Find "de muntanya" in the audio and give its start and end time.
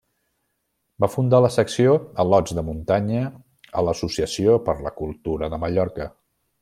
2.59-3.21